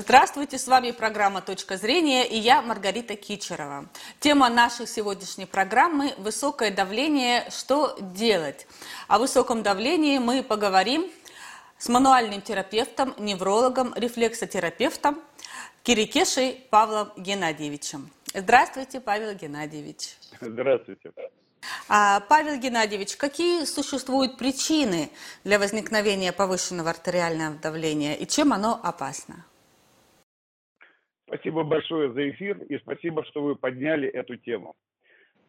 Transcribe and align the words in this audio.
Здравствуйте, 0.00 0.58
с 0.58 0.68
вами 0.68 0.92
программа 0.92 1.40
«Точка 1.40 1.76
зрения» 1.76 2.24
и 2.24 2.38
я 2.38 2.62
Маргарита 2.62 3.16
Кичерова. 3.16 3.86
Тема 4.20 4.48
нашей 4.48 4.86
сегодняшней 4.86 5.44
программы– 5.44 6.14
высокое 6.18 6.70
давление. 6.70 7.50
Что 7.50 7.98
делать? 7.98 8.68
О 9.08 9.18
высоком 9.18 9.64
давлении 9.64 10.18
мы 10.18 10.44
поговорим 10.44 11.10
с 11.78 11.88
мануальным 11.88 12.42
терапевтом, 12.42 13.12
неврологом, 13.18 13.92
рефлексотерапевтом 13.96 15.20
Кирикешей 15.82 16.64
Павлом 16.70 17.10
Геннадьевичем. 17.16 18.08
Здравствуйте, 18.32 19.00
Павел 19.00 19.34
Геннадьевич. 19.34 20.16
Здравствуйте. 20.40 21.10
А, 21.88 22.20
Павел 22.20 22.56
Геннадьевич, 22.56 23.16
какие 23.16 23.64
существуют 23.64 24.38
причины 24.38 25.10
для 25.42 25.58
возникновения 25.58 26.32
повышенного 26.32 26.90
артериального 26.90 27.56
давления 27.56 28.14
и 28.14 28.28
чем 28.28 28.52
оно 28.52 28.78
опасно? 28.80 29.44
Спасибо 31.28 31.62
большое 31.62 32.10
за 32.12 32.30
эфир 32.30 32.56
и 32.70 32.78
спасибо, 32.78 33.22
что 33.24 33.42
вы 33.42 33.54
подняли 33.54 34.08
эту 34.08 34.36
тему. 34.36 34.74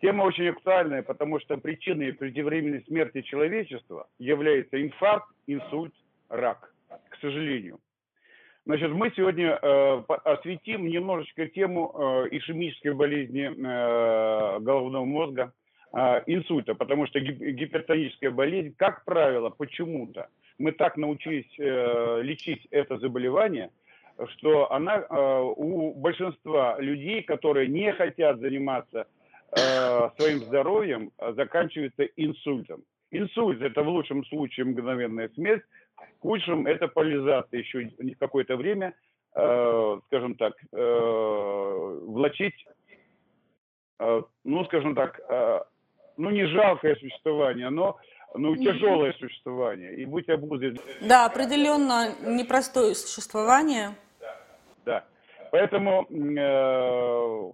Тема 0.02 0.23
очень 0.23 0.49
актуальная, 0.49 1.03
потому 1.03 1.39
что 1.39 1.57
причиной 1.57 2.11
преждевременной 2.11 2.83
смерти 2.83 3.21
человечества 3.21 4.07
является 4.19 4.81
инфаркт, 4.81 5.29
инсульт, 5.47 5.93
рак, 6.27 6.73
к 7.09 7.15
сожалению. 7.21 7.79
Значит, 8.65 8.91
мы 8.91 9.11
сегодня 9.15 9.57
э, 9.61 10.03
осветим 10.25 10.85
немножечко 10.85 11.47
тему 11.47 11.93
э, 11.93 12.27
ишемической 12.31 12.93
болезни 12.93 13.49
э, 13.49 14.59
головного 14.59 15.05
мозга, 15.05 15.53
э, 15.93 16.23
инсульта, 16.27 16.75
потому 16.75 17.07
что 17.07 17.21
гипертоническая 17.21 18.31
болезнь, 18.31 18.75
как 18.77 19.05
правило, 19.05 19.49
почему-то 19.49 20.27
мы 20.57 20.73
так 20.73 20.97
научились 20.97 21.49
э, 21.57 22.21
лечить 22.21 22.67
это 22.69 22.97
заболевание, 22.97 23.71
что 24.27 24.71
она 24.71 24.97
э, 24.97 25.41
у 25.55 25.94
большинства 25.94 26.80
людей, 26.80 27.23
которые 27.23 27.67
не 27.67 27.91
хотят 27.94 28.39
заниматься 28.39 29.07
э, 29.52 30.09
своим 30.17 30.39
здоровьем, 30.39 31.11
заканчивается 31.35 32.03
инсультом. 32.16 32.83
Инсульт– 33.11 33.61
это 33.61 33.81
в 33.81 33.88
лучшем 33.88 34.23
случае 34.25 34.67
мгновенная 34.67 35.29
смерть, 35.29 35.63
в 36.19 36.21
худшем– 36.21 36.67
это 36.67 36.88
поляризация 36.88 37.59
еще 37.59 37.89
какое-то 38.19 38.55
время, 38.55 38.94
э, 39.35 39.99
скажем 40.07 40.35
так, 40.35 40.53
э, 40.72 41.99
влачить, 42.05 42.66
э, 43.99 44.22
ну, 44.44 44.66
скажем 44.66 44.95
так, 44.95 45.19
э, 45.27 45.59
ну, 46.17 46.29
не 46.29 46.45
жалкое 46.45 46.95
существование, 46.95 47.69
но 47.69 47.97
ну, 48.35 48.55
тяжелое 48.55 49.13
существование. 49.13 49.95
И 49.95 50.05
быть 50.05 50.29
обузой. 50.29 50.77
Да, 51.01 51.25
определенно 51.25 52.13
непростое 52.25 52.94
существование. 52.94 53.95
Да. 54.89 55.05
Поэтому 55.51 56.07
э, 56.09 57.51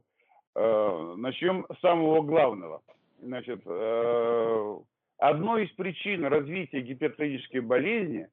э, 0.56 1.14
начнем 1.18 1.66
с 1.76 1.82
самого 1.82 2.22
главного. 2.22 2.82
Значит, 3.22 3.62
э, 3.66 4.76
одной 5.18 5.66
из 5.66 5.72
причин 5.72 6.24
развития 6.24 6.80
гипертонической 6.80 7.60
болезни, 7.60 8.28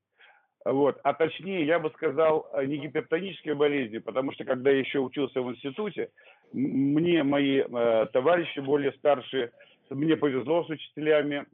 вот, 0.64 1.00
а 1.02 1.14
точнее, 1.14 1.66
я 1.66 1.80
бы 1.80 1.90
сказал, 1.90 2.48
не 2.64 2.76
гипертонической 2.76 3.54
болезни, 3.54 3.98
потому 3.98 4.30
что 4.32 4.44
когда 4.44 4.70
я 4.70 4.78
еще 4.78 5.00
учился 5.00 5.42
в 5.42 5.50
институте, 5.50 6.10
мне 6.52 7.24
мои 7.24 7.62
товарищи 8.12 8.60
более 8.60 8.92
старшие, 8.92 9.50
мне 9.90 10.16
повезло 10.16 10.62
с 10.62 10.70
учителями, 10.70 11.44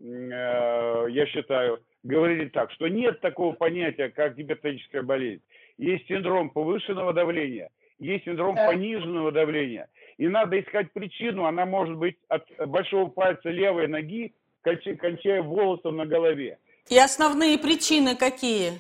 я 1.11 1.27
считаю, 1.27 1.81
говорили 2.03 2.51
так, 2.51 2.71
что 2.73 2.89
нет 2.89 3.21
такого 3.21 3.55
понятия, 3.55 4.11
как 4.11 4.37
гипертоническая 4.37 5.03
болезнь. 5.03 5.43
Есть 5.79 6.09
синдром 6.09 6.51
повышенного 6.51 7.13
давления, 7.13 7.71
есть 7.99 8.25
синдром 8.25 8.57
пониженного 8.57 9.33
давления. 9.33 9.89
И 10.17 10.27
надо 10.27 10.61
искать 10.61 10.93
причину, 10.93 11.45
она 11.45 11.65
может 11.65 11.97
быть 11.97 12.17
от 12.29 12.45
большого 12.67 13.09
пальца 13.09 13.49
левой 13.49 13.87
ноги 13.87 14.35
кончая 14.63 15.43
волосом 15.43 15.97
на 15.97 16.07
голове. 16.07 16.59
И 16.91 16.99
основные 16.99 17.59
причины 17.59 18.17
какие? 18.17 18.73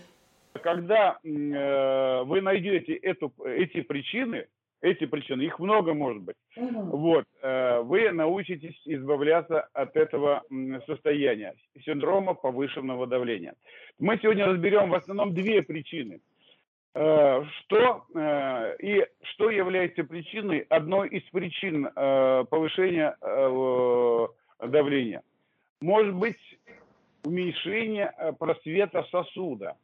Когда 0.62 1.19
э, 1.22 2.22
вы 2.25 2.41
найдете 2.41 2.94
эту, 2.94 3.32
эти 3.44 3.82
причины, 3.82 4.47
эти 4.81 5.06
причины, 5.06 5.42
их 5.42 5.58
много 5.58 5.94
может 5.94 6.22
быть, 6.22 6.37
угу. 6.56 6.97
вот, 6.97 7.25
э, 7.42 7.81
вы 7.82 8.10
научитесь 8.10 8.81
избавляться 8.87 9.69
от 9.72 9.97
этого 9.97 10.42
состояния, 10.87 11.54
синдрома 11.84 12.34
повышенного 12.34 13.06
давления. 13.06 13.54
Мы 13.98 14.19
сегодня 14.20 14.47
разберем 14.47 14.91
в 14.91 14.94
основном 14.94 15.32
две 15.32 15.62
причины. 15.62 16.20
Э, 17.00 17.44
что 17.60 18.06
э, 18.12 18.76
и 18.81 19.06
что 19.22 19.50
является 19.50 20.03
причиной, 20.03 20.66
одной 20.69 21.09
из 21.10 21.22
причин 21.31 21.86
э, 21.86 22.44
повышения 22.50 23.16
давления– 24.59 25.22
может 25.81 26.12
быть 26.12 26.41
уменьшение 27.25 28.12
просвета 28.41 29.06
сосуда. 29.12 29.76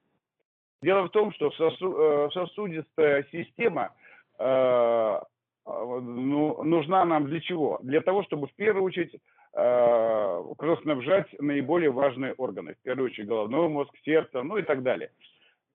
Дело 0.82 1.04
в 1.04 1.10
том, 1.10 1.32
что 1.34 1.52
сосу, 1.52 2.30
сосудистая 2.32 3.24
система 3.30 3.92
ну, 4.36 6.64
нужна 6.64 7.04
нам 7.04 7.26
для 7.26 7.40
чего? 7.40 7.78
Для 7.84 8.00
того, 8.00 8.24
чтобы 8.24 8.48
в 8.48 8.54
первую 8.54 8.82
очередь 8.82 9.14
кровоснабжать 9.52 11.28
наиболее 11.38 11.92
важные 11.92 12.32
органы. 12.32 12.74
В 12.74 12.82
первую 12.82 13.10
очередь 13.10 13.28
головной 13.28 13.68
мозг, 13.68 13.94
сердце, 14.04 14.42
ну 14.42 14.56
и 14.56 14.62
так 14.62 14.82
далее. 14.82 15.12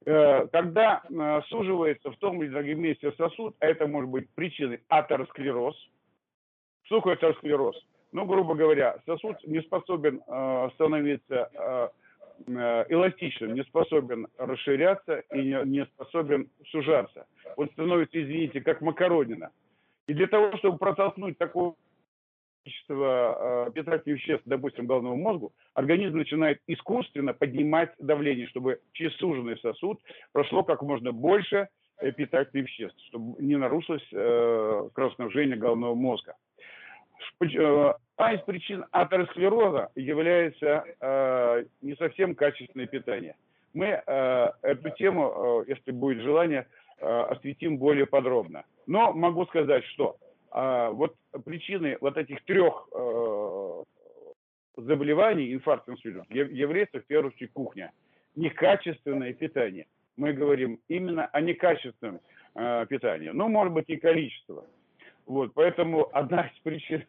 Когда 0.05 1.03
суживается 1.49 2.09
в 2.11 2.17
том 2.17 2.41
или 2.41 2.49
другом 2.49 2.81
месте 2.81 3.11
сосуд, 3.17 3.55
а 3.59 3.67
это 3.67 3.85
может 3.85 4.09
быть 4.09 4.29
причиной 4.33 4.79
атеросклероз. 4.87 5.75
Такое 6.89 7.13
атеросклероз? 7.13 7.75
ну, 8.11 8.25
грубо 8.25 8.55
говоря, 8.55 8.97
сосуд 9.05 9.37
не 9.45 9.61
способен 9.61 10.21
э, 10.25 10.69
становиться 10.73 11.49
э, 11.53 11.89
э, 12.47 12.85
эластичным, 12.89 13.53
не 13.53 13.63
способен 13.63 14.27
расширяться 14.37 15.19
и 15.33 15.53
не, 15.65 15.85
способен 15.85 16.49
сужаться. 16.67 17.27
Он 17.55 17.69
становится, 17.69 18.21
извините, 18.21 18.61
как 18.61 18.81
макаронина. 18.81 19.51
И 20.07 20.13
для 20.13 20.27
того, 20.27 20.57
чтобы 20.57 20.77
протолкнуть 20.77 21.37
такое 21.37 21.73
количество 22.63 23.67
э, 23.67 23.71
питательных 23.71 24.19
веществ, 24.19 24.43
допустим, 24.45 24.85
головному 24.85 25.15
мозгу, 25.15 25.53
организм 25.73 26.17
начинает 26.17 26.61
искусственно 26.67 27.33
поднимать 27.33 27.93
давление, 27.99 28.47
чтобы 28.47 28.79
через 28.93 29.15
суженный 29.17 29.57
сосуд 29.59 29.99
прошло 30.31 30.63
как 30.63 30.81
можно 30.81 31.11
больше 31.11 31.69
э, 31.99 32.11
питательных 32.11 32.67
веществ, 32.67 32.99
чтобы 33.07 33.41
не 33.41 33.55
нарушилось 33.55 34.05
э, 34.11 34.89
кровоснабжение 34.93 35.57
головного 35.57 35.95
мозга. 35.95 36.35
Э, 37.41 37.93
одна 38.17 38.33
из 38.33 38.41
причин 38.41 38.85
атеросклероза 38.91 39.89
является 39.95 41.65
не 41.81 41.95
совсем 41.95 42.35
качественное 42.35 42.87
питание. 42.87 43.35
Мы 43.73 43.85
эту 43.85 44.89
тему, 44.97 45.63
если 45.67 45.91
будет 45.91 46.23
желание, 46.23 46.67
осветим 46.99 47.77
более 47.77 48.07
подробно. 48.07 48.65
Но 48.87 49.13
могу 49.13 49.45
сказать, 49.45 49.85
что 49.85 50.17
э, 50.51 50.89
вот 50.91 51.15
причины 51.45 51.97
вот 52.01 52.17
этих 52.17 52.43
трех 52.45 52.87
э, 52.93 53.83
заболеваний, 54.77 55.53
инфаркт, 55.53 55.89
инсульт, 55.89 56.23
является 56.29 56.99
в 56.99 57.05
первую 57.05 57.33
очередь 57.33 57.53
кухня. 57.53 57.91
Некачественное 58.35 59.33
питание. 59.33 59.87
Мы 60.17 60.33
говорим 60.33 60.79
именно 60.87 61.25
о 61.27 61.41
некачественном 61.41 62.21
э, 62.55 62.85
питании. 62.87 63.29
Ну, 63.29 63.47
может 63.47 63.73
быть, 63.73 63.85
и 63.87 63.97
количество. 63.97 64.65
Вот, 65.25 65.53
поэтому 65.53 66.09
одна 66.13 66.47
из 66.47 66.59
причин... 66.61 67.05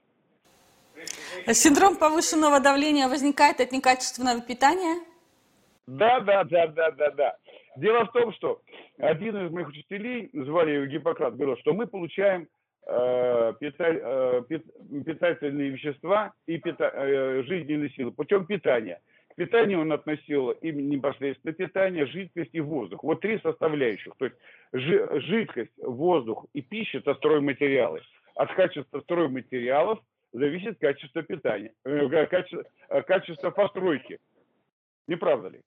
Синдром 1.46 1.96
повышенного 1.96 2.60
давления 2.60 3.08
возникает 3.08 3.60
от 3.60 3.72
некачественного 3.72 4.42
питания? 4.42 5.00
Да, 5.86 6.20
да, 6.20 6.44
да, 6.44 6.66
да, 6.68 6.90
да, 6.92 7.10
да. 7.10 7.36
Дело 7.76 8.04
в 8.04 8.12
том, 8.12 8.32
что 8.34 8.60
один 8.98 9.46
из 9.46 9.50
моих 9.50 9.68
учителей, 9.68 10.30
звали 10.32 10.72
его 10.72 10.86
Гиппократ, 10.86 11.36
говорил, 11.36 11.56
что 11.58 11.72
мы 11.72 11.86
получаем 11.86 12.42
э, 12.42 12.46
э, 12.46 12.59
питательные 13.60 15.70
вещества 15.70 16.32
и 16.46 16.58
пита, 16.58 16.90
э, 16.92 17.42
жизненные 17.44 17.90
силы 17.90 18.12
путем 18.12 18.46
питания. 18.46 19.00
К 19.28 19.34
питанию 19.36 19.80
он 19.80 19.92
относил 19.92 20.50
именно 20.50 20.88
непосредственно 20.88 21.52
питание, 21.52 22.06
жидкость 22.06 22.50
и 22.52 22.60
воздух. 22.60 23.04
Вот 23.04 23.20
три 23.20 23.38
составляющих. 23.40 24.14
То 24.18 24.24
есть 24.26 24.36
жидкость, 24.72 25.72
воздух 25.78 26.46
и 26.52 26.62
пища– 26.62 26.98
это 26.98 27.14
стройматериалы. 27.14 28.00
От 28.34 28.52
качества 28.54 29.00
стройматериалов 29.00 30.00
зависит 30.32 30.78
качество 30.78 31.22
питания, 31.22 31.72
э, 31.84 32.26
качество, 32.26 32.64
э, 32.88 33.02
качество 33.02 33.50
постройки. 33.50 34.18
Не 35.06 35.16
правда 35.16 35.48
ли? 35.48 35.60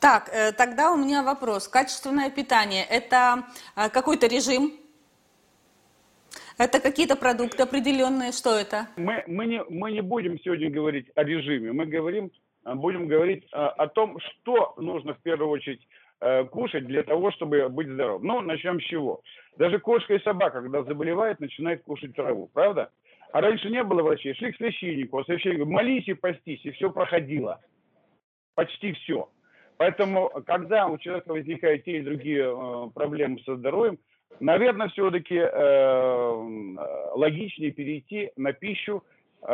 Так, 0.00 0.30
э, 0.32 0.52
тогда 0.52 0.92
у 0.92 0.96
меня 0.96 1.22
вопрос. 1.22 1.68
Качественное 1.68 2.30
питание– 2.30 2.84
это 2.90 3.44
какой-то 3.92 4.26
режим? 4.26 4.72
Это 6.60 6.78
какие-то 6.78 7.16
продукты 7.16 7.62
определенные? 7.62 8.32
Что 8.32 8.54
это? 8.54 8.86
Мы, 8.98 9.24
мы, 9.26 9.46
не, 9.46 9.64
мы 9.70 9.92
не 9.92 10.02
будем 10.02 10.38
сегодня 10.40 10.68
говорить 10.68 11.06
о 11.14 11.24
режиме. 11.24 11.72
Мы 11.72 11.86
говорим 11.86 12.30
будем 12.74 13.08
говорить 13.08 13.48
о 13.52 13.86
том, 13.86 14.18
что 14.20 14.74
нужно 14.76 15.14
в 15.14 15.22
первую 15.22 15.48
очередь 15.48 15.80
э, 16.20 16.44
кушать 16.44 16.86
для 16.86 17.02
того, 17.02 17.30
чтобы 17.30 17.66
быть 17.70 17.88
здоровым? 17.88 18.26
Ну, 18.26 18.40
начнем 18.42 18.78
с 18.78 18.84
чего? 18.84 19.22
Даже 19.56 19.78
кошка 19.78 20.12
и 20.12 20.22
собака, 20.22 20.60
когда 20.60 20.82
заболевает, 20.82 21.40
начинает 21.40 21.82
кушать 21.82 22.14
траву, 22.14 22.50
правда? 22.52 22.90
А 23.32 23.40
раньше 23.40 23.70
не 23.70 23.82
было 23.82 24.02
врачей, 24.02 24.34
шли 24.34 24.52
к 24.52 24.56
священнику, 24.56 25.16
а 25.16 25.24
священник 25.24 25.60
говорит, 25.60 25.74
молись 25.74 26.08
и 26.08 26.12
постись, 26.12 26.60
и 26.64 26.72
все 26.72 26.90
проходило. 26.90 27.58
Почти 28.54 28.92
все. 28.92 29.30
Поэтому, 29.78 30.28
когда 30.46 30.88
у 30.88 30.98
человека 30.98 31.32
возникают 31.32 31.84
те 31.84 31.92
или 31.92 32.04
другие 32.04 32.44
э, 32.44 32.90
проблемы 32.94 33.40
со 33.46 33.56
здоровьем, 33.56 33.98
наверное, 34.38 34.88
все-таки 34.88 35.36
э, 35.36 36.74
логичнее 37.14 37.72
перейти 37.72 38.30
на 38.36 38.52
пищу 38.52 39.02
э, 39.42 39.46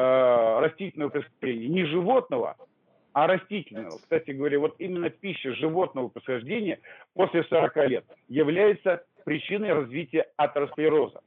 растительного 0.60 1.10
происхождения. 1.10 1.68
Не 1.68 1.84
животного, 1.86 2.56
а 3.12 3.26
растительного. 3.26 3.96
Кстати 3.96 4.32
говоря, 4.32 4.58
вот 4.58 4.74
именно 4.78 5.08
пища 5.08 5.54
животного 5.54 6.08
происхождения 6.08 6.80
после 7.14 7.44
40 7.44 7.76
лет 7.88 8.04
является 8.28 9.04
причиной 9.24 9.72
развития 9.72 10.26
атеросклероза. 10.36 11.20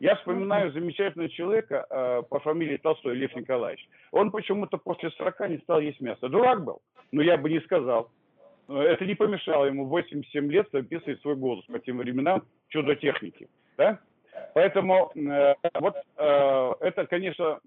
Я 0.00 0.16
вспоминаю 0.16 0.72
замечательного 0.72 1.30
человека 1.30 1.86
э, 1.88 2.22
по 2.28 2.40
фамилии 2.40 2.78
Толстой 2.78 3.16
Лев 3.16 3.34
Николаевич. 3.36 3.86
Он 4.12 4.30
почему-то 4.30 4.78
после 4.78 5.10
40 5.10 5.50
не 5.50 5.58
стал 5.58 5.80
есть 5.80 6.00
мясо. 6.00 6.28
Дурак 6.28 6.64
был, 6.64 6.80
но 7.12 7.22
я 7.22 7.36
бы 7.36 7.50
не 7.50 7.60
сказал. 7.60 8.10
Это 8.68 9.04
не 9.04 9.14
помешало 9.14 9.64
ему 9.64 9.86
87 9.86 10.50
лет 10.50 10.68
записывать 10.72 11.20
свой 11.20 11.36
голос 11.36 11.64
по 11.66 11.78
тем 11.80 11.98
временам 11.98 12.44
чудо 12.70 12.96
техники. 12.96 13.48
Да? 13.76 13.98
Поэтому 14.54 15.12
э, 15.14 15.54
вот 15.80 15.96
э, 16.16 16.72
это, 16.80 17.06
конечно, 17.06 17.60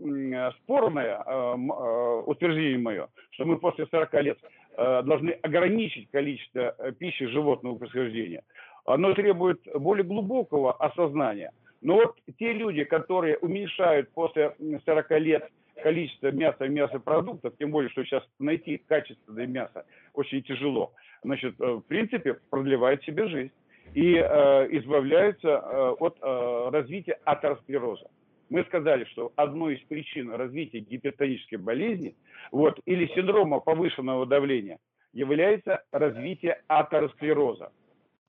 спорное 0.64 1.24
э, 1.26 1.56
э, 1.56 2.24
утверждение 2.26 2.80
мое, 2.80 3.08
что 3.32 3.46
мы 3.46 3.58
после 3.58 3.86
40 3.86 4.14
лет 4.24 4.40
э, 4.78 5.02
должны 5.04 5.32
ограничить 5.44 6.10
количество 6.12 6.76
э, 6.78 6.92
пищи 6.92 7.28
животного 7.28 7.76
происхождения. 7.76 8.44
Оно 8.86 9.14
требует 9.14 9.62
более 9.76 10.04
глубокого 10.04 10.74
осознания. 10.74 11.52
Но 11.82 11.96
вот 11.96 12.18
те 12.40 12.54
люди, 12.54 12.84
которые 12.84 13.38
уменьшают 13.38 14.10
после 14.12 14.56
40 14.86 15.12
лет 15.20 15.50
количество 15.82 16.32
мяса 16.32 16.66
и 16.66 16.70
мясопродуктов, 16.70 17.54
тем 17.58 17.72
более, 17.72 17.90
что 17.92 18.04
сейчас 18.04 18.24
найти 18.40 18.82
качественное 18.88 19.48
мясо 19.48 19.86
очень 20.14 20.44
тяжело, 20.44 20.94
значит, 21.24 21.56
э, 21.60 21.66
в 21.66 21.82
принципе, 21.82 22.40
продлевает 22.50 23.04
себе 23.04 23.28
жизнь 23.28 23.52
и 23.94 24.16
э, 24.16 24.68
избавляются 24.78 25.48
э, 25.48 25.90
от 26.00 26.18
э, 26.22 26.70
развития 26.72 27.20
атеросклероза. 27.26 28.10
Мы 28.50 28.64
сказали, 28.66 29.06
что 29.06 29.32
одной 29.36 29.76
из 29.76 29.82
причин 29.88 30.32
развития 30.32 30.80
гипертонической 30.80 31.58
болезни 31.58 32.16
вот, 32.52 32.80
или 32.86 33.08
синдрома 33.16 33.60
повышенного 33.60 34.26
давления 34.26 34.80
является 35.14 35.84
развитие 35.92 36.62
атеросклероза. 36.68 37.72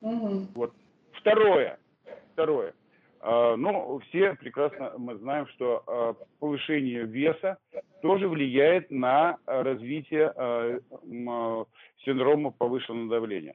Угу. 0.00 0.48
Вот. 0.54 0.72
Второе, 1.12 1.78
второе. 2.32 2.74
Э, 3.22 3.54
ну, 3.56 4.00
все 4.08 4.34
прекрасно 4.34 4.92
мы 4.98 5.16
знаем, 5.16 5.46
что 5.48 5.82
э, 5.86 6.24
повышение 6.40 7.04
веса 7.04 7.56
тоже 8.02 8.28
влияет 8.28 8.90
на 8.90 9.38
развитие 9.46 10.32
э, 10.36 10.78
синдрома 12.04 12.50
повышенного 12.50 13.08
давления 13.08 13.54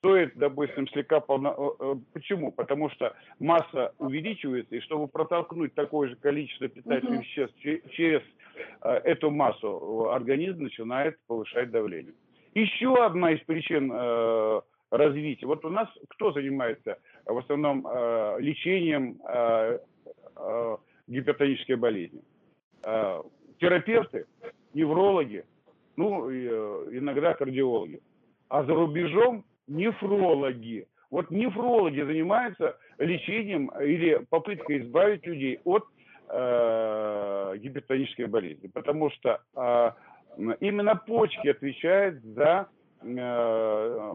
стоит, 0.00 0.36
допустим, 0.36 0.88
слегка 0.88 1.20
полно... 1.20 1.54
Э, 1.56 1.84
э, 1.84 1.94
почему? 2.12 2.52
Потому 2.52 2.90
что 2.90 3.14
масса 3.38 3.92
увеличивается, 3.98 4.74
и 4.74 4.80
чтобы 4.80 5.08
протолкнуть 5.08 5.74
такое 5.74 6.08
же 6.08 6.16
количество 6.16 6.68
питательных 6.68 7.20
веществ 7.20 7.56
через 7.60 8.22
э, 8.82 8.90
эту 9.04 9.30
массу, 9.30 10.10
организм 10.10 10.62
начинает 10.62 11.18
повышать 11.26 11.70
давление. 11.70 12.14
Еще 12.54 12.92
одна 12.96 13.32
из 13.32 13.40
причин 13.44 13.92
развития. 14.90 15.46
Вот 15.46 15.64
у 15.64 15.68
нас 15.68 15.88
кто 16.08 16.32
занимается 16.32 16.98
в 17.24 17.38
основном 17.38 17.86
лечением 18.40 19.20
гипертонической 21.06 21.76
болезни? 21.76 22.20
Терапевты, 23.60 24.26
неврологи, 24.74 25.44
ну, 25.94 26.28
иногда 26.28 27.34
кардиологи. 27.34 28.00
А 28.48 28.64
за 28.64 28.74
рубежом 28.74 29.44
нефрологи. 29.70 30.86
Вот 31.10 31.30
нефрологи 31.30 32.02
занимаются 32.02 32.76
лечением 32.98 33.70
или 33.80 34.24
попыткой 34.28 34.80
избавить 34.80 35.26
людей 35.26 35.60
от 35.64 35.84
э, 36.28 37.54
гипертонической 37.58 38.26
болезни, 38.26 38.68
потому 38.68 39.10
что 39.10 39.40
э, 39.56 39.90
именно 40.60 40.94
почки 40.94 41.48
отвечают 41.48 42.22
за 42.22 42.68
э, 43.02 44.12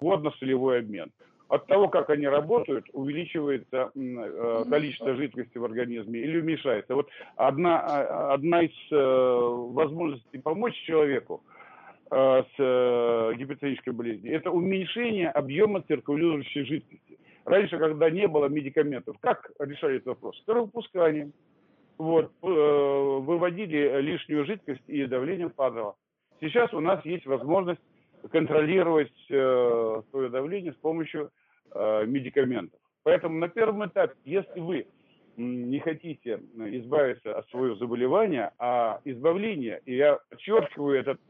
водно-солевой 0.00 0.80
обмен. 0.80 1.10
От 1.48 1.66
того, 1.66 1.88
как 1.88 2.10
они 2.10 2.26
работают, 2.26 2.86
увеличивается 2.92 3.90
э, 3.94 4.64
количество 4.68 5.14
жидкости 5.14 5.56
в 5.56 5.64
организме 5.64 6.20
или 6.20 6.40
уменьшается. 6.40 6.94
Вот 6.94 7.08
одна, 7.36 7.80
а, 7.80 8.34
одна 8.34 8.62
из 8.62 8.72
э, 8.90 8.96
возможностей 8.96 10.38
помочь 10.38 10.74
человеку– 10.84 11.42
Э, 11.53 11.53
с 12.14 12.54
э, 12.58 13.32
гипертонической 13.36 13.92
болезнью, 13.92 14.34
это 14.34 14.50
уменьшение 14.50 15.30
объема 15.30 15.82
циркулирующей 15.82 16.64
жидкости. 16.64 17.18
Раньше, 17.44 17.78
когда 17.78 18.08
не 18.08 18.28
было 18.28 18.46
медикаментов, 18.46 19.16
как 19.20 19.50
решали 19.58 19.96
этот 19.96 20.06
вопрос? 20.06 20.40
Кровопусканием. 20.46 21.32
Вот, 21.98 22.32
э, 22.42 22.46
выводили 22.46 24.00
лишнюю 24.00 24.44
жидкость 24.46 24.82
и 24.86 25.06
давление 25.06 25.50
падало. 25.50 25.96
Сейчас 26.40 26.72
у 26.72 26.80
нас 26.80 27.04
есть 27.04 27.26
возможность 27.26 27.80
контролировать 28.30 29.12
свое 29.26 30.28
давление 30.30 30.72
с 30.72 30.76
помощью 30.76 31.30
медикаментов. 31.74 32.80
Поэтому 33.02 33.38
на 33.38 33.48
первом 33.48 33.86
этапе, 33.86 34.14
если 34.24 34.60
вы 34.60 34.86
не 35.36 35.78
хотите 35.80 36.40
избавиться 36.56 37.38
от 37.38 37.48
своего 37.50 37.76
заболевания, 37.76 38.52
а 38.58 39.00
избавление, 39.04 39.80
и 39.86 39.96
я 39.96 40.18
подчеркиваю 40.30 41.00
этот 41.00 41.20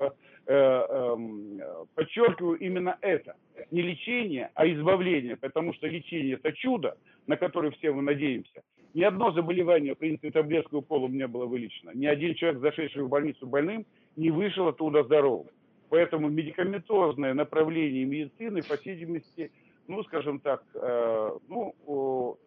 Э, 0.47 0.87
эм, 0.91 1.59
подчеркиваю 1.95 2.59
именно 2.59 2.99
это. 3.01 3.35
Не 3.71 3.81
лечение, 3.81 4.51
а 4.55 4.67
избавление, 4.69 5.37
потому 5.37 5.73
что 5.73 5.87
лечение– 5.87 6.35
это 6.43 6.53
чудо, 6.53 6.99
на 7.27 7.37
которое 7.37 7.71
все 7.71 7.93
мы 7.93 8.03
надеемся. 8.03 8.63
Ни 8.93 9.03
одно 9.03 9.33
заболевание, 9.33 9.95
в 9.95 9.99
принципе, 9.99 10.31
таблетского 10.31 10.83
пола 10.83 11.07
у 11.07 11.09
меня 11.09 11.29
было 11.29 11.47
вылечено. 11.47 11.93
Ни 11.95 12.05
один 12.05 12.35
человек, 12.35 12.61
зашедший 12.61 13.05
в 13.05 13.09
больницу 13.09 13.47
больным, 13.47 13.87
не 14.17 14.31
вышел 14.31 14.69
оттуда 14.69 15.03
здоровым. 15.05 15.49
Поэтому 15.89 16.29
медикаментозное 16.29 17.33
направление 17.33 18.05
медицины, 18.05 18.63
по 18.63 18.77
всей 18.77 18.97
видимости, 18.97 19.51
ну, 19.89 20.03
скажем 20.05 20.41
так, 20.41 20.63
э, 20.75 21.39
ну, 21.49 22.39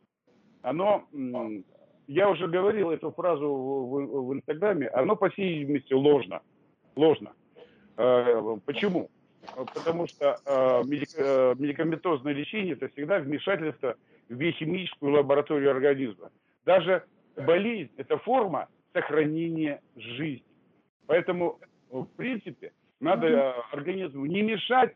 оно, 0.62 1.04
я 2.08 2.30
уже 2.30 2.48
говорил 2.48 2.92
эту 2.92 3.12
фразу 3.12 3.48
в, 3.48 4.28
в, 4.28 4.34
Инстаграме, 4.34 4.88
оно, 4.88 5.16
по 5.16 5.30
всей 5.30 5.60
видимости, 5.60 5.94
ложно. 5.94 6.42
Ложно. 6.96 7.34
Э, 7.98 8.58
почему? 8.66 9.10
Потому 9.74 10.08
что 10.08 10.38
э, 10.46 10.82
э, 10.84 11.56
медикаментозное 11.58 12.34
лечение– 12.34 12.74
это 12.80 12.90
всегда 12.90 13.20
вмешательство 13.20 13.96
в 14.30 14.34
биохимическую 14.36 15.14
лабораторию 15.14 15.72
организма. 15.72 16.32
Даже 16.66 17.04
болезнь– 17.36 17.92
это 17.98 18.18
форма 18.18 18.68
сохранения 18.94 19.82
жизни. 19.96 20.44
Поэтому, 21.06 21.60
в 21.90 22.06
принципе, 22.18 22.74
надо 23.00 23.54
организму 23.72 24.26
не 24.26 24.42
мешать, 24.42 24.96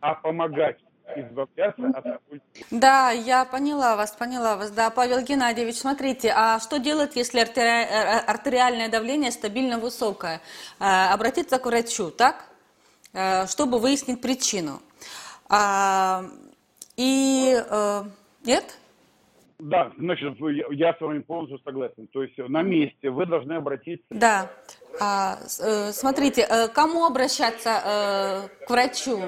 а 0.00 0.14
помогать 0.14 0.78
избавляться 1.16 1.86
от 1.88 2.04
такой... 2.04 2.42
Да, 2.70 3.10
я 3.10 3.44
поняла 3.44 3.96
вас, 3.96 4.12
поняла 4.12 4.56
вас. 4.56 4.70
Да, 4.70 4.90
Павел 4.90 5.20
Геннадьевич, 5.22 5.76
смотрите, 5.76 6.32
а 6.34 6.58
что 6.58 6.78
делать, 6.78 7.16
если 7.16 7.40
артери... 7.40 7.84
Э, 7.84 8.18
артериальное 8.20 8.88
давление 8.88 9.30
стабильно 9.30 9.78
высокое? 9.78 10.40
Э, 10.80 11.12
обратиться 11.12 11.58
к 11.58 11.66
врачу, 11.66 12.10
так? 12.10 12.46
Э, 13.12 13.46
чтобы 13.46 13.78
выяснить 13.78 14.20
причину. 14.20 14.80
А, 15.48 16.22
и 16.96 17.54
нет? 18.44 18.78
Да, 19.58 19.92
значит, 19.98 20.34
я 20.70 20.94
с 20.94 21.00
вами 21.00 21.20
полностью 21.20 21.60
согласен. 21.64 22.08
То 22.08 22.22
есть 22.22 22.36
на 22.38 22.62
месте 22.62 23.10
вы 23.10 23.26
должны 23.26 23.52
обратиться. 23.52 24.06
Да. 24.10 24.50
А, 25.00 25.36
смотрите, 25.92 26.46
кому 26.74 27.04
обращаться 27.04 28.48
к 28.66 28.70
врачу? 28.70 29.20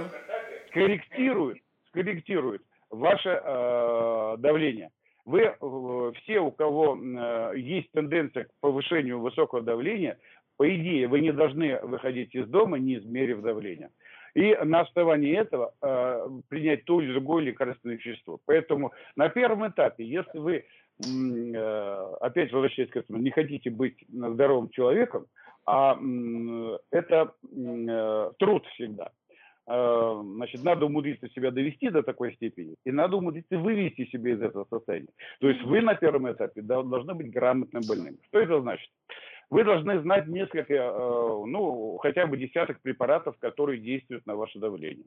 Корректирует 0.73 1.59
скорректирует 1.97 2.62
ваше 2.91 3.41
э, 3.43 4.37
давление. 4.38 4.91
Вы 5.25 5.41
э, 5.41 6.12
все, 6.23 6.41
у 6.41 6.50
кого 6.50 6.97
э, 6.97 7.53
есть 7.57 7.91
тенденция 7.93 8.45
к 8.45 8.50
повышению 8.61 9.21
высокого 9.21 9.62
давления, 9.62 10.19
по 10.57 10.69
идее, 10.75 11.09
вы 11.09 11.21
не 11.21 11.33
должны 11.33 11.79
выходить 11.83 12.35
из 12.35 12.47
дома, 12.47 12.79
не 12.79 12.97
измерив 12.97 13.43
давление. 13.43 13.91
И 14.35 14.55
на 14.65 14.81
основании 14.81 15.35
этого 15.37 15.73
э, 15.83 16.29
принять 16.49 16.85
то 16.85 17.00
или 17.00 17.12
другое 17.12 17.45
лекарственное 17.45 17.97
вещество. 17.97 18.38
Поэтому 18.45 18.93
на 19.17 19.29
первом 19.31 19.67
этапе, 19.69 20.05
если 20.05 20.38
вы, 20.38 20.65
э, 21.05 22.15
опять 22.21 22.53
возвращаясь 22.53 22.91
к 22.91 22.97
этому, 22.97 23.19
не 23.19 23.31
хотите 23.31 23.71
быть 23.71 23.97
здоровым 24.09 24.69
человеком, 24.71 25.26
а 25.67 25.99
э, 25.99 26.79
это 26.91 27.33
э, 27.43 28.31
труд 28.38 28.67
всегда– 28.75 29.11
значит, 29.67 30.63
надо 30.63 30.87
умудриться 30.87 31.29
себя 31.31 31.51
довести 31.51 31.91
до 31.91 32.03
такой 32.03 32.35
степени, 32.35 32.77
и 32.85 32.93
надо 32.93 33.17
умудриться 33.17 33.59
вывести 33.59 34.07
себя 34.07 34.33
из 34.33 34.43
этого 34.43 34.67
состояния. 34.71 35.09
То 35.41 35.49
есть 35.49 35.63
вы 35.63 35.81
на 35.81 35.95
первом 35.95 36.31
этапе 36.31 36.63
должны 36.63 37.15
быть 37.15 37.31
грамотным 37.31 37.83
больным. 37.89 38.17
Что 38.29 38.41
это 38.41 38.61
значит? 38.61 38.89
Вы 39.49 39.63
должны 39.63 40.01
знать 40.01 40.27
несколько, 40.27 40.75
э, 40.75 41.45
ну, 41.47 41.99
хотя 42.03 42.27
бы 42.27 42.37
десяток 42.37 42.81
препаратов, 42.81 43.37
которые 43.39 43.81
действуют 43.81 44.27
на 44.27 44.35
ваше 44.35 44.59
давление. 44.59 45.07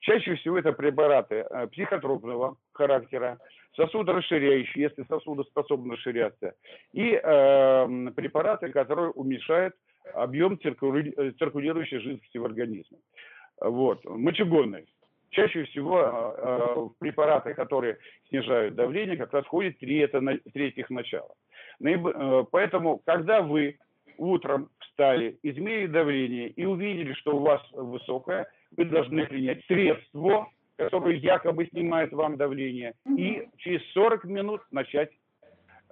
Чаще 0.00 0.34
всего 0.36 0.58
это 0.58 0.72
препараты 0.72 1.46
э, 1.48 1.66
психотропного 1.68 2.56
характера, 2.72 3.38
сосудорасширяющие, 3.76 4.84
если 4.84 5.04
сосуды 5.04 5.44
способны 5.44 5.94
расширяться, 5.94 6.54
и 6.92 7.12
э, 7.12 8.10
препараты, 8.16 8.70
которые 8.70 9.10
уменьшают 9.10 9.74
объем 10.14 10.58
циркули... 10.60 11.32
циркулирующей 11.38 11.98
жидкости 12.00 12.38
в 12.38 12.44
организме. 12.44 12.98
Вот. 13.60 14.04
Мочегонные. 14.04 14.84
Чаще 15.30 15.64
всего 15.64 16.00
э, 16.00 16.88
препараты, 16.98 17.54
которые 17.54 17.98
снижают 18.28 18.74
давление, 18.74 19.16
как 19.16 19.32
раз 19.32 19.44
входят 19.44 19.78
три, 19.78 19.98
это, 19.98 20.20
три 20.52 20.68
этих 20.68 20.88
начала. 20.88 21.34
Э, 21.84 22.44
поэтому, 22.50 23.02
когда 23.04 23.42
вы 23.42 23.78
утром 24.18 24.70
встали, 24.80 25.38
измерили 25.42 25.88
давление 25.88 26.48
и 26.48 26.64
увидели, 26.64 27.12
что 27.14 27.36
у 27.36 27.40
вас 27.40 27.60
высокое, 27.72 28.46
вы 28.76 28.86
должны 28.86 29.26
принять 29.26 29.64
средство, 29.66 30.48
которое 30.76 31.16
якобы 31.16 31.66
снимает 31.66 32.12
вам 32.12 32.36
давление, 32.36 32.94
и 33.16 33.46
через 33.58 33.82
40 33.92 34.24
минут 34.24 34.62
начать 34.70 35.10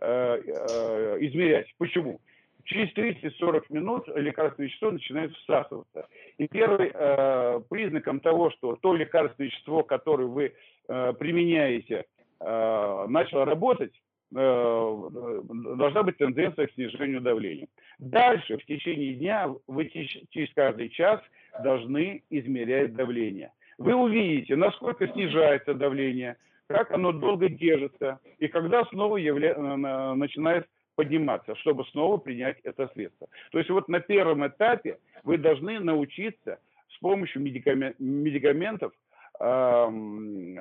э, 0.01 0.41
э, 0.47 1.17
измерять. 1.21 1.67
Почему? 1.79 2.21
Через 2.65 2.93
30-40 2.95 3.65
минут 3.71 4.09
лекарственное 4.15 4.69
вещество 4.69 4.91
начинает 4.91 5.33
всасываться. 5.37 6.09
И 6.39 6.49
первый 6.49 6.91
э, 6.93 7.61
признаком 7.69 8.21
того, 8.21 8.51
что 8.51 8.77
то 8.77 8.95
лекарственное 8.95 9.51
вещество, 9.51 9.83
которое 9.83 10.27
вы 10.27 10.55
э, 10.89 11.13
применяете, 11.19 12.05
э, 12.41 13.07
начало 13.09 13.45
работать, 13.45 13.93
Э, 14.37 15.41
должна 15.77 16.03
быть 16.03 16.17
тенденция 16.17 16.67
к 16.67 16.73
снижению 16.73 17.21
давления. 17.21 17.69
Дальше, 17.99 18.59
в 18.59 18.65
течение 18.65 19.15
дня, 19.15 19.49
вы 19.69 19.89
через 20.31 20.53
каждый 20.55 20.89
час 20.89 21.21
должны 21.63 22.23
измерять 22.31 22.95
давление. 22.95 23.53
Вы 23.79 23.95
увидите, 23.95 24.57
насколько 24.57 25.07
снижается 25.07 25.75
давление, 25.75 26.37
как 26.67 26.91
оно 26.91 27.13
долго 27.13 27.49
держится, 27.49 28.19
и 28.39 28.49
когда 28.49 28.85
снова 28.87 29.19
явля... 29.19 29.55
Э, 29.55 30.15
начинает 30.15 30.67
подниматься, 30.95 31.55
чтобы 31.57 31.85
снова 31.87 32.17
принять 32.17 32.59
это 32.63 32.89
средство. 32.95 33.29
То 33.51 33.59
есть 33.59 33.71
вот 33.71 33.89
на 33.89 34.01
первом 34.01 34.47
этапе 34.47 34.99
вы 35.23 35.39
должны 35.39 35.81
научиться 35.81 36.59
с 36.95 36.99
помощью 36.99 37.43
медикаментов 37.43 38.93
э, 39.41 40.57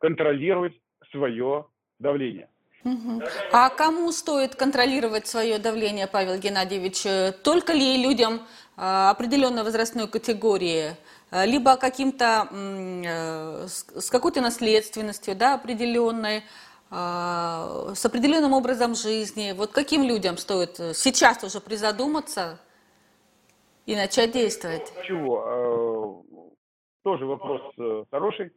контролировать 0.00 0.74
свое 1.10 1.66
давление. 1.98 2.48
А 3.52 3.68
кому 3.70 4.12
стоит 4.12 4.54
контролировать 4.54 5.26
свое 5.26 5.58
давление, 5.58 6.06
Павел 6.06 6.38
Геннадьевич? 6.38 7.02
Только 7.42 7.72
ли 7.72 8.00
людям 8.00 8.42
а, 8.76 9.10
определенной 9.10 9.64
возрастной 9.64 10.06
категории, 10.06 10.96
а, 11.30 11.44
либо 11.46 11.76
каким-то 11.76 12.48
э, 12.52 13.66
с 13.66 14.10
какой-то 14.10 14.40
наследственностью, 14.40 15.34
да, 15.34 15.54
определенной, 15.54 16.44
с 16.88 18.04
определенным 18.04 18.52
образом 18.52 18.94
жизни. 18.94 19.52
Вот 19.56 19.72
каким 19.72 20.04
людям 20.04 20.36
стоит 20.36 20.76
сейчас 20.94 21.42
уже 21.42 21.60
призадуматься 21.60 22.60
и 23.86 23.96
начать 23.96 24.32
действовать? 24.32 24.92
Чего? 25.04 26.22
Тоже 27.06 27.24
вопрос 27.24 27.60
э, 27.78 28.04
хороший. 28.10 28.50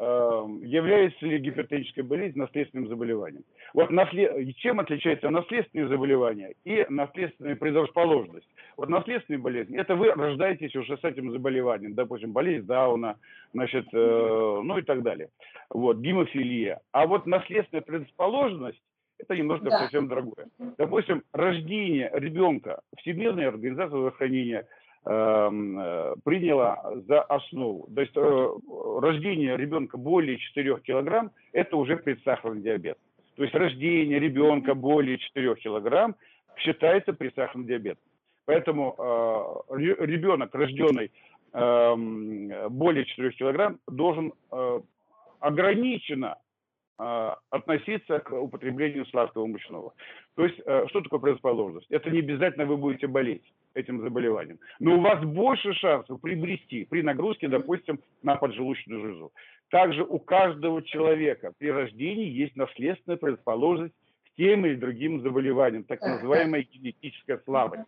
Эм, 0.00 0.62
является 0.62 1.26
ли 1.26 1.38
гипертоническая 1.38 2.04
болезнь 2.04 2.38
наследственным 2.38 2.86
заболеванием. 2.86 3.42
Вот 3.74 3.90
наслед... 3.90 4.56
чем 4.58 4.78
отличается 4.78 5.28
наследственные 5.28 5.88
заболевания 5.88 6.54
и 6.64 6.86
наследственная 6.88 7.56
предрасположенность? 7.56 8.46
Вот 8.76 8.88
наследственные 8.88 9.40
болезни, 9.40 9.76
это 9.76 9.96
вы 9.96 10.12
рождаетесь 10.12 10.76
уже 10.76 10.96
с 10.98 11.02
этим 11.02 11.32
заболеванием, 11.32 11.94
допустим, 11.94 12.32
болезнь 12.32 12.64
Дауна, 12.64 13.16
значит, 13.52 13.88
э, 13.92 14.60
ну 14.62 14.78
и 14.78 14.82
так 14.82 15.02
далее. 15.02 15.30
Вот, 15.68 15.98
гемофилия. 15.98 16.80
А 16.92 17.08
вот 17.08 17.26
наследственная 17.26 17.82
предрасположенность, 17.82 18.80
это 19.18 19.34
немножко 19.34 19.68
да. 19.68 19.80
совсем 19.80 20.06
другое. 20.06 20.46
Допустим, 20.78 21.24
рождение 21.32 22.08
ребенка, 22.14 22.82
Всемирная 22.98 23.48
организация 23.48 23.88
здравоохранения– 23.88 24.64
приняла 25.08 26.82
за 27.06 27.22
основу. 27.22 27.88
То 27.94 28.00
есть 28.02 28.12
э, 28.14 28.48
рождение 29.00 29.56
ребенка 29.56 29.96
более 29.96 30.36
4 30.36 30.80
килограмм– 30.80 31.30
это 31.52 31.76
уже 31.78 31.96
предсахарный 31.96 32.60
диабет. 32.60 32.98
То 33.36 33.42
есть 33.42 33.54
рождение 33.54 34.18
ребенка 34.18 34.74
более 34.74 35.16
4 35.16 35.54
килограмм 35.54 36.14
считается 36.56 37.14
предсахарный 37.14 37.66
диабет. 37.66 37.98
Поэтому 38.44 38.94
э, 38.98 39.76
ребенок, 39.78 40.54
рожденный 40.54 41.10
эм, 41.54 42.52
более 42.68 43.06
4 43.06 43.30
килограмм, 43.30 43.78
должен 43.86 44.34
ограниченно 45.40 46.36
относиться 46.98 48.18
к 48.18 48.32
употреблению 48.32 49.06
сладкого 49.06 49.46
мучного. 49.46 49.94
То 50.34 50.44
есть, 50.44 50.60
что 50.60 51.00
такое 51.00 51.20
предрасположенность? 51.20 51.86
Это 51.90 52.10
не 52.10 52.18
обязательно 52.18 52.66
вы 52.66 52.76
будете 52.76 53.06
болеть 53.06 53.44
этим 53.74 54.00
заболеванием. 54.02 54.58
Но 54.80 54.96
у 54.96 55.00
вас 55.00 55.24
больше 55.24 55.72
шансов 55.74 56.20
приобрести 56.20 56.84
при 56.84 57.02
нагрузке, 57.02 57.46
допустим, 57.46 58.00
на 58.22 58.34
поджелудочную 58.34 59.00
железу. 59.00 59.32
Также 59.70 60.02
у 60.02 60.18
каждого 60.18 60.82
человека 60.82 61.52
при 61.58 61.70
рождении 61.70 62.28
есть 62.28 62.56
наследственная 62.56 63.16
предрасположенность 63.16 63.94
к 64.24 64.36
тем 64.36 64.66
или 64.66 64.74
другим 64.74 65.22
заболеваниям, 65.22 65.84
так 65.84 66.00
называемая 66.00 66.62
генетическая 66.62 67.38
слабость. 67.44 67.84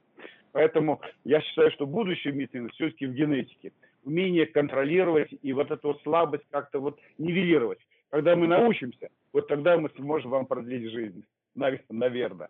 Поэтому 0.52 1.00
я 1.24 1.40
считаю, 1.40 1.70
что 1.72 1.86
будущее 1.86 2.32
медицины 2.32 2.68
все-таки 2.70 3.06
в 3.06 3.12
генетике. 3.12 3.72
Умение 4.04 4.46
контролировать 4.46 5.32
и 5.42 5.52
вот 5.52 5.70
эту 5.70 5.94
слабость 6.02 6.44
как-то 6.50 6.80
вот 6.80 6.98
нивелировать. 7.18 7.78
Когда 8.10 8.36
мы 8.36 8.46
научимся, 8.46 9.08
вот 9.32 9.48
тогда 9.48 9.76
мы 9.76 9.88
сможем 9.96 10.30
вам 10.30 10.46
продлить 10.46 10.90
жизнь. 10.90 11.24
Наверное. 11.54 12.48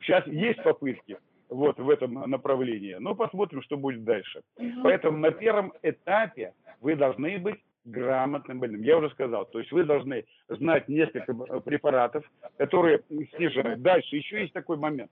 Сейчас 0.00 0.26
есть 0.26 0.62
попытки, 0.62 1.18
вот 1.48 1.78
в 1.78 1.88
этом 1.90 2.14
направлении. 2.14 2.96
Но 2.98 3.14
посмотрим, 3.14 3.62
что 3.62 3.76
будет 3.76 4.04
дальше. 4.04 4.42
Угу. 4.56 4.82
Поэтому 4.82 5.18
на 5.18 5.30
первом 5.30 5.72
этапе 5.82 6.54
вы 6.80 6.96
должны 6.96 7.38
быть 7.38 7.60
грамотным 7.84 8.60
больным. 8.60 8.82
Я 8.82 8.98
уже 8.98 9.10
сказал, 9.10 9.46
то 9.46 9.58
есть 9.58 9.72
вы 9.72 9.84
должны 9.84 10.24
знать 10.48 10.88
несколько 10.88 11.32
препаратов, 11.60 12.24
которые 12.58 13.02
снижают. 13.34 13.80
Дальше 13.80 14.16
еще 14.16 14.42
есть 14.42 14.52
такой 14.52 14.76
момент. 14.76 15.10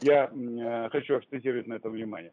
Я 0.00 0.30
э, 0.30 0.88
хочу 0.90 1.16
акцентировать 1.16 1.66
на 1.66 1.74
это 1.74 1.88
внимание. 1.88 2.32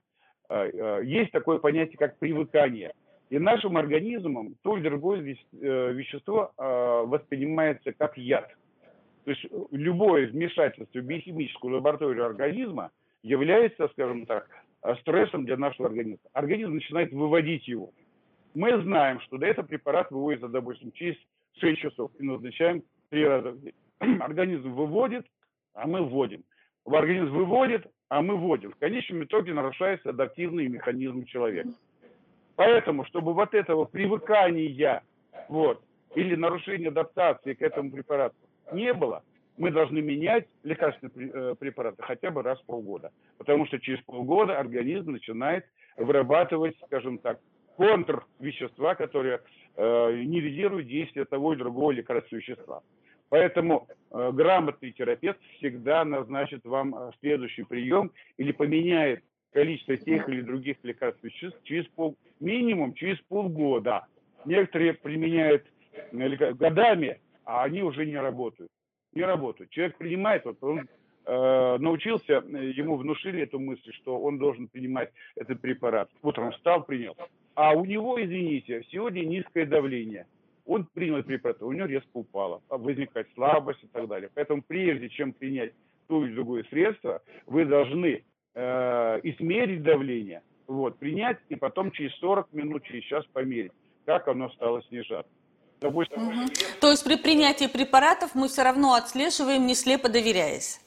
Э, 0.50 0.70
э, 0.72 1.06
есть 1.06 1.32
такое 1.32 1.60
понятие, 1.60 1.98
как 1.98 2.18
привыкание. 2.20 2.94
И 3.36 3.40
нашим 3.40 3.76
организмом 3.76 4.56
то 4.62 4.78
или 4.78 4.88
другое 4.88 5.20
э, 5.20 5.92
вещество 5.92 6.54
э, 6.58 7.04
воспринимается 7.06 7.92
как 7.92 8.18
яд. 8.18 8.56
То 9.26 9.32
есть 9.32 9.46
любое 9.72 10.28
вмешательство 10.28 11.00
в 11.00 11.04
биохимическую 11.04 11.76
лабораторию 11.76 12.26
организма– 12.26 12.92
является, 13.26 13.88
скажем 13.90 14.26
так, 14.28 14.48
э, 14.84 14.96
стрессом 15.02 15.46
для 15.46 15.58
нашего 15.58 15.90
организма. 15.90 16.30
Организм 16.34 16.76
начинает 16.76 17.12
выводить 17.12 17.68
его. 17.68 17.92
Мы 18.54 18.80
знаем, 18.84 19.20
что 19.22 19.38
до 19.38 19.48
этого 19.48 19.66
препарат 19.66 20.12
выводится, 20.12 20.48
допустим, 20.48 20.92
через 20.92 21.16
6 21.58 21.82
часов 21.82 22.12
и 22.20 22.24
назначаем 22.24 22.84
3 23.10 23.26
раза 23.26 23.52
в 23.52 23.62
день. 23.62 23.74
Организм 24.22 24.72
выводит, 24.74 25.26
а 25.74 25.88
мы 25.88 26.04
вводим. 26.04 26.44
Организм 26.86 27.34
выводит, 27.34 27.88
а 28.10 28.22
мы 28.22 28.38
вводим. 28.38 28.72
В 28.72 28.78
конечном 28.78 29.24
итоге 29.24 29.54
нарушается 29.56 30.12
адаптивный 30.12 30.68
механизм 30.68 31.26
человека. 31.26 31.70
Поэтому, 32.56 33.06
чтобы 33.06 33.34
вот 33.34 33.54
этого 33.54 33.86
привыкания 33.86 35.04
вот, 35.50 35.82
или 36.16 36.36
нарушения 36.36 36.88
адаптации 36.88 37.54
к 37.54 37.62
этому 37.62 37.92
препарату 37.92 38.36
не 38.72 38.94
было– 38.94 39.24
мы 39.58 39.72
должны 39.72 40.02
менять 40.02 40.48
лекарственные 40.64 41.32
э, 41.34 41.56
препараты 41.58 42.02
хотя 42.04 42.32
бы 42.32 42.42
раз 42.42 42.60
в 42.60 42.66
полгода. 42.66 43.12
Потому 43.38 43.66
что 43.68 43.80
через 43.80 44.02
полгода 44.04 44.60
организм 44.60 45.12
начинает 45.12 45.66
вырабатывать, 45.98 46.76
скажем 46.86 47.18
так, 47.20 47.40
контрвещества, 47.78 48.96
которые 48.96 49.42
э, 49.76 50.24
нивелируют 50.26 50.88
действие 50.88 51.26
того 51.26 51.54
или 51.54 51.60
другого 51.60 51.92
лекарственного 51.92 52.42
вещества. 52.42 52.82
Поэтому 53.30 53.88
э, 54.12 54.32
грамотный 54.34 54.92
терапевт 54.92 55.40
всегда 55.58 56.04
назначит 56.06 56.66
вам 56.66 56.96
э, 56.96 57.12
следующий 57.20 57.64
прием 57.64 58.12
или 58.38 58.52
поменяет 58.52 59.24
количество 59.56 59.96
тех 59.96 60.28
или 60.28 60.42
других 60.42 60.76
лекарственных 60.84 61.34
веществ 61.34 61.60
через 61.64 61.88
пол, 61.96 62.18
минимум 62.42 62.94
через 62.94 63.18
полгода. 63.30 64.06
Некоторые 64.44 64.94
применяют 64.94 65.66
э, 66.12 66.54
годами, 66.54 67.22
а 67.46 67.64
они 67.64 67.82
уже 67.82 68.06
не 68.06 68.18
работают 68.18 68.70
не 69.16 69.24
работают. 69.24 69.72
Человек 69.72 69.98
принимает, 69.98 70.44
вот 70.44 70.58
он 70.62 70.90
э, 71.26 71.78
научился, 71.80 72.34
ему 72.34 72.98
внушили 72.98 73.44
эту 73.44 73.60
мысль, 73.60 73.94
что 73.94 74.20
он 74.20 74.38
должен 74.38 74.68
принимать 74.68 75.12
этот 75.36 75.62
препарат. 75.62 76.10
Утром 76.22 76.52
встал, 76.52 76.84
принял. 76.84 77.16
А 77.56 77.72
у 77.72 77.86
него, 77.86 78.22
извините, 78.22 78.84
сегодня 78.92 79.22
низкое 79.22 79.66
давление. 79.66 80.28
Он 80.66 80.86
принял 80.94 81.24
препарат, 81.24 81.62
у 81.62 81.72
него 81.72 81.86
резко 81.88 82.10
упало, 82.14 82.62
возникает 82.68 83.30
слабость 83.36 83.84
и 83.84 83.88
так 83.88 84.08
далее. 84.08 84.30
Поэтому 84.34 84.62
прежде 84.62 85.08
чем 85.10 85.32
принять 85.32 85.72
то 86.08 86.26
или 86.26 86.34
другое 86.34 86.66
средство, 86.70 87.22
вы 87.46 87.66
должны 87.66 88.24
э, 88.56 89.20
измерить 89.24 89.84
давление, 89.84 90.42
вот, 90.68 90.98
принять 90.98 91.38
и 91.50 91.56
потом 91.56 91.92
через 91.92 92.14
40 92.16 92.52
минут, 92.54 92.84
через 92.84 93.04
час 93.04 93.26
померить, 93.34 93.72
как 94.06 94.28
оно 94.28 94.50
стало 94.50 94.82
снижаться. 94.84 95.32
Допустим, 95.82 96.28
угу. 96.28 96.48
То 96.80 96.90
есть 96.90 97.04
при 97.04 97.18
принятии 97.18 97.68
препаратов 97.68 98.34
мы 98.34 98.48
все 98.48 98.64
равно 98.64 98.94
отслеживаем, 98.94 99.66
не 99.68 99.76
слепо 99.76 100.10
доверяясь? 100.10 100.82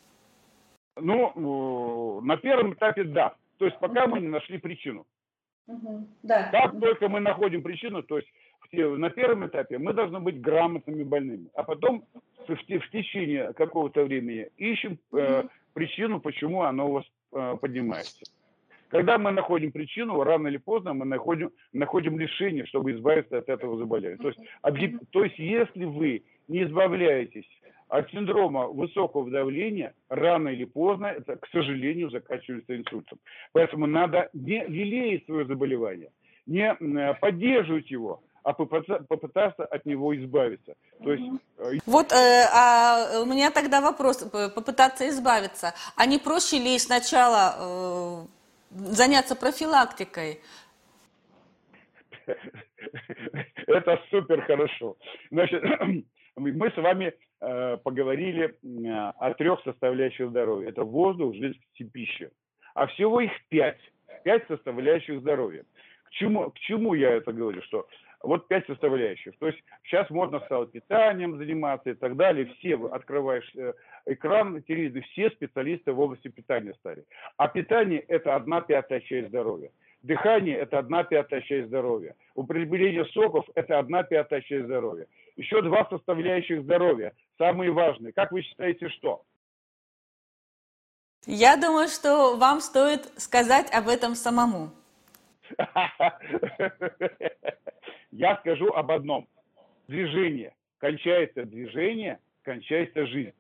Ну, 0.97 2.21
на 2.23 2.37
первом 2.37 2.75
этапе 2.75 3.05
да. 3.05 3.35
То 3.59 3.67
есть 3.67 3.79
пока 3.79 4.07
мы 4.07 4.21
не 4.21 4.29
нашли 4.29 4.59
причину. 4.59 5.07
Угу. 5.67 6.09
Да. 6.23 6.49
Как 6.51 6.81
только 6.81 7.09
мы 7.09 7.21
находим 7.21 7.63
причину, 7.63 8.03
то 8.03 8.17
есть 8.17 8.29
на 8.73 9.11
первом 9.11 9.47
этапе 9.47 9.79
мы 9.79 9.93
должны 9.93 10.21
быть 10.21 10.41
грамотными 10.41 11.03
больными, 11.03 11.49
а 11.55 11.63
потом 11.63 12.05
в, 12.47 12.55
в 12.55 12.91
течение 12.91 13.53
какого-то 13.53 14.05
времени 14.05 14.49
ищем 14.57 14.99
э, 15.13 15.45
причину, 15.73 16.21
почему 16.21 16.63
оно 16.63 16.89
у 16.89 16.93
вас 16.93 17.05
э, 17.33 17.57
поднимается. 17.61 18.25
Когда 18.89 19.19
мы 19.19 19.33
находим 19.33 19.71
причину, 19.71 20.23
рано 20.23 20.49
или 20.49 20.57
поздно 20.57 20.95
мы 20.95 21.05
находим, 21.05 21.51
находим 21.73 22.19
решение, 22.19 22.65
чтобы 22.67 22.93
избавиться 22.93 23.39
от 23.39 23.49
этого 23.49 23.77
заболевания. 23.77 24.17
То 24.17 24.29
есть, 24.29 24.41
объ... 24.63 24.99
то 25.11 25.25
есть 25.25 25.39
если 25.39 25.85
вы 25.85 26.23
не 26.49 26.65
избавляетесь 26.65 27.49
от 27.89 28.11
синдрома 28.11 28.67
высокого 28.67 29.31
давления, 29.31 29.95
рано 30.09 30.49
или 30.49 30.65
поздно 30.65 31.07
это, 31.07 31.37
к 31.37 31.47
сожалению, 31.49 32.11
заканчивается 32.11 32.77
инсультом. 32.77 33.19
Поэтому 33.53 33.87
надо 33.87 34.31
не 34.33 34.65
лелеять 34.67 35.25
свое 35.27 35.47
заболевание, 35.47 36.11
не 36.47 36.75
поддерживать 37.21 37.91
его, 37.91 38.23
а 38.49 38.55
попытаться 38.55 39.65
от 39.67 39.85
него 39.85 40.17
избавиться. 40.17 40.75
То 41.05 41.13
есть, 41.13 41.43
э, 41.59 41.79
вот 41.85 42.13
э, 42.13 42.45
а 42.51 43.21
у 43.21 43.27
меня 43.27 43.51
тогда 43.51 43.83
вопрос, 43.83 44.25
попытаться 44.55 45.07
избавиться. 45.11 45.75
А 45.97 46.07
не 46.07 46.19
проще 46.19 46.59
ли 46.59 46.79
сначала 46.79 47.57
э, 47.59 48.27
заняться 48.71 49.37
профилактикой? 49.37 50.41
Это 53.67 54.01
супер 54.11 54.41
хорошо. 54.47 54.97
Значит, 55.31 55.63
мы 56.37 56.71
с 56.71 56.77
вами 56.79 57.13
э, 57.43 57.77
поговорили 57.85 58.57
э, 58.63 59.13
о 59.19 59.35
трех 59.35 59.61
составляющих 59.63 60.31
здоровья. 60.31 60.71
Это 60.71 60.85
воздух, 60.85 61.35
жизнь 61.35 61.61
и 61.75 61.85
пища. 61.85 62.31
А 62.75 62.87
всего 62.87 63.21
их 63.21 63.33
пять. 63.51 63.81
Пять 64.25 64.47
составляющих 64.49 65.21
здоровья. 65.21 65.65
К 66.05 66.11
чему, 66.13 66.51
к 66.51 66.59
чему 66.61 66.95
я 66.95 67.11
это 67.11 67.33
говорю? 67.33 67.61
Что 67.65 67.87
вот 68.23 68.49
пять 68.49 68.67
составляющих. 68.67 69.39
То 69.39 69.47
есть 69.47 69.59
сейчас 69.85 70.09
можно 70.11 70.41
стало 70.41 70.67
питанием 70.67 71.37
заниматься 71.37 71.91
и 71.91 71.95
так 71.95 72.17
далее. 72.17 72.47
Все 72.59 72.75
открываешь 72.87 73.49
э, 73.55 73.75
экран 74.07 74.63
телевизора, 74.63 75.05
все 75.13 75.31
специалисты 75.31 75.93
в 75.93 76.01
области 76.01 76.29
питания 76.29 76.75
стали. 76.75 77.05
А 77.37 77.49
питание– 77.49 78.01
это 78.09 78.35
одна 78.35 78.61
пятая 78.61 79.01
часть 79.01 79.29
здоровья. 79.29 79.71
Дыхание– 80.03 80.57
это 80.59 80.79
одна 80.79 81.05
пятая 81.05 81.41
часть 81.43 81.69
здоровья. 81.69 82.15
Употребление 82.35 83.05
соков– 83.07 83.47
это 83.55 83.79
одна 83.79 84.03
пятая 84.03 84.41
часть 84.43 84.67
здоровья. 84.67 85.07
Еще 85.37 85.63
два 85.63 85.87
составляющих 85.89 86.63
здоровья, 86.63 87.13
самые 87.37 87.71
важные. 87.71 88.13
Как 88.13 88.33
вы 88.33 88.43
считаете, 88.43 88.89
что? 88.89 89.23
Я 91.27 91.57
думаю, 91.57 91.89
что 91.89 92.37
вам 92.37 92.61
стоит 92.61 93.07
сказать 93.21 93.71
об 93.73 93.89
этом 93.89 94.15
самому. 94.15 94.71
Я 98.11 98.37
скажу 98.39 98.69
об 98.69 98.91
одном. 98.91 99.29
Движение. 99.87 100.55
Кончается 100.79 101.45
движение, 101.45 102.19
кончается 102.43 103.07
жизнь. 103.07 103.33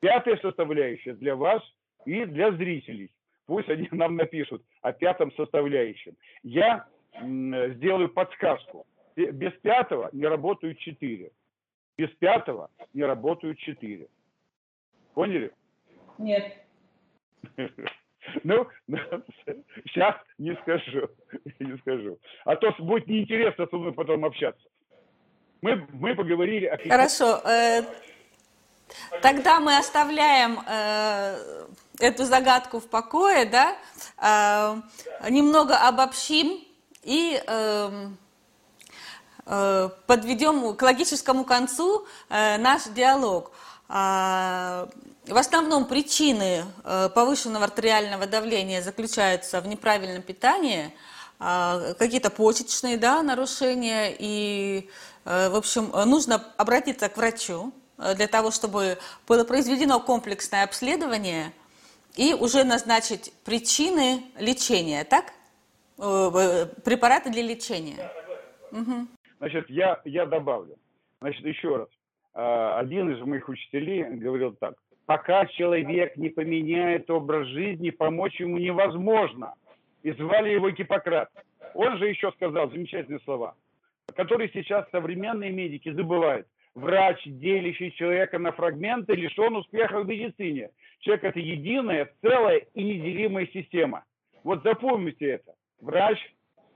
Пятая 0.00 0.36
составляющая 0.38 1.14
для 1.14 1.34
вас 1.34 1.62
и 2.04 2.24
для 2.26 2.52
зрителей. 2.52 3.10
Пусть 3.46 3.68
они 3.68 3.88
нам 3.90 4.16
напишут 4.16 4.62
о 4.82 4.92
пятом 4.92 5.32
составляющем. 5.32 6.16
Я 6.42 6.86
сделаю 7.22 8.08
подсказку. 8.08 8.86
Без 9.16 9.52
пятого 9.62 10.10
не 10.12 10.26
работают 10.26 10.78
четыре. 10.78 11.30
Без 11.96 12.10
пятого 12.10 12.70
не 12.92 13.04
работают 13.04 13.58
четыре. 13.58 14.08
Поняли? 15.14 15.52
Нет. 16.18 16.58
Ну, 18.42 18.66
сейчас 19.86 20.16
не 20.38 20.54
скажу, 20.62 21.08
не 21.60 21.76
скажу. 21.78 22.18
А 22.44 22.56
то 22.56 22.74
будет 22.78 23.06
неинтересно 23.06 23.66
со 23.66 23.76
мной 23.76 23.92
потом 23.92 24.24
общаться. 24.24 24.62
Мы, 25.62 25.86
мы 25.92 26.14
поговорили 26.14 26.66
о... 26.66 26.76
Хорошо. 26.76 27.40
Э, 27.44 27.82
тогда 29.22 29.60
мы 29.60 29.78
оставляем 29.78 30.58
э, 30.66 31.66
эту 32.00 32.24
загадку 32.24 32.80
в 32.80 32.88
покое, 32.88 33.46
да? 33.46 33.76
Э, 34.18 35.30
немного 35.30 35.76
обобщим 35.76 36.62
и 37.02 37.40
э, 37.46 38.08
э, 39.46 39.88
подведем 40.06 40.76
к 40.76 40.82
логическому 40.82 41.44
концу 41.44 42.06
э, 42.28 42.58
наш 42.58 42.84
диалог. 42.88 43.52
Э, 43.88 44.86
в 45.26 45.36
основном 45.36 45.86
причины 45.86 46.64
э, 46.84 47.08
повышенного 47.14 47.64
артериального 47.64 48.26
давления 48.26 48.82
заключаются 48.82 49.60
в 49.60 49.66
неправильном 49.66 50.22
питании, 50.22 50.92
а, 51.40 51.94
какие-то 51.94 52.30
почечные 52.30 52.96
да, 52.96 53.22
нарушения, 53.22 54.14
и, 54.18 54.88
э, 55.24 55.48
в 55.48 55.56
общем, 55.56 55.90
нужно 56.08 56.44
обратиться 56.56 57.08
к 57.08 57.16
врачу 57.16 57.72
э, 57.98 58.14
для 58.14 58.28
того, 58.28 58.50
чтобы 58.50 58.98
было 59.26 59.44
произведено 59.44 59.98
комплексное 59.98 60.64
обследование 60.64 61.52
и 62.16 62.34
уже 62.34 62.64
назначить 62.64 63.32
причины 63.44 64.22
лечения, 64.38 65.04
так? 65.04 65.32
Препараты 65.96 67.30
для 67.30 67.42
лечения. 67.42 68.10
Угу. 68.72 69.06
Значит, 69.38 69.70
я, 69.70 70.00
я 70.04 70.26
добавлю. 70.26 70.76
Значит, 71.20 71.44
еще 71.44 71.76
раз. 71.76 71.88
А, 72.34 72.78
один 72.78 73.12
из 73.12 73.20
моих 73.24 73.48
учителей 73.48 74.02
говорил 74.04 74.52
так 74.54 74.74
пока 75.06 75.46
человек 75.46 76.16
не 76.16 76.28
поменяет 76.30 77.10
образ 77.10 77.46
жизни, 77.48 77.90
помочь 77.90 78.40
ему 78.40 78.58
невозможно. 78.58 79.54
И 80.02 80.12
звали 80.12 80.50
его 80.50 80.70
Гиппократ. 80.70 81.30
Он 81.74 81.98
же 81.98 82.08
еще 82.08 82.30
сказал 82.32 82.70
замечательные 82.70 83.20
слова, 83.20 83.54
которые 84.14 84.50
сейчас 84.52 84.88
современные 84.90 85.50
медики 85.50 85.90
забывают. 85.90 86.46
Врач, 86.74 87.22
делящий 87.24 87.92
человека 87.92 88.38
на 88.38 88.52
фрагменты, 88.52 89.14
лишен 89.14 89.54
успеха 89.56 90.00
в 90.00 90.08
медицине. 90.08 90.70
Человек– 91.00 91.24
это 91.24 91.38
единая, 91.38 92.12
целая 92.20 92.58
и 92.74 92.82
неделимая 92.82 93.46
система. 93.52 94.04
Вот 94.42 94.62
запомните 94.64 95.26
это. 95.26 95.54
Врач, 95.80 96.18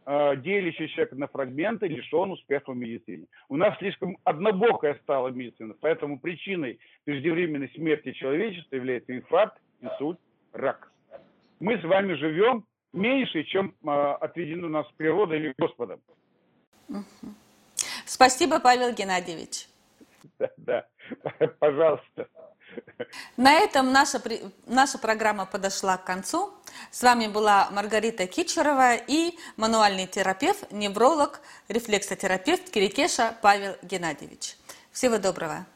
делящий 0.09 0.88
человека 0.88 1.16
на 1.16 1.27
фрагменты, 1.29 1.87
лишен 1.87 2.31
успеха 2.31 2.73
в 2.73 2.77
медицине. 2.77 3.27
У 3.49 3.57
нас 3.57 3.77
слишком 3.79 4.16
однобокая 4.25 4.94
стала 5.03 5.29
медицина, 5.29 5.75
поэтому 5.79 6.18
причиной 6.18 6.79
преждевременной 7.05 7.68
смерти 7.75 8.12
человечества 8.12 8.77
является 8.77 9.14
инфаркт, 9.14 9.61
инсульт, 9.83 10.18
рак. 10.53 10.90
Мы 11.61 11.79
с 11.79 11.85
вами 11.85 12.14
живем 12.14 12.64
меньше, 12.92 13.42
чем 13.44 13.75
э, 13.85 13.90
отведено 14.21 14.68
нас 14.68 14.87
природой 14.97 15.40
или 15.40 15.55
Господом. 15.59 16.01
Спасибо, 18.07 18.61
Павел 18.61 18.94
Геннадьевич. 18.94 19.68
Да, 20.38 20.51
да, 20.57 20.87
пожалуйста. 21.59 22.29
На 23.37 23.54
этом 23.54 23.92
наша, 23.92 24.20
наша 24.66 24.98
программа 24.98 25.46
подошла 25.46 25.96
к 25.96 26.04
концу. 26.04 26.52
С 26.90 27.02
вами 27.02 27.26
была 27.26 27.68
Маргарита 27.70 28.26
Кичерова 28.26 28.94
и 28.94 29.38
мануальный 29.57 30.07
терапевт, 30.07 30.70
невролог, 30.70 31.40
рефлексотерапевт 31.68 32.70
Кирикеша 32.70 33.37
Павел 33.40 33.76
Геннадьевич. 33.83 34.57
Всего 34.92 35.18
доброго. 35.18 35.66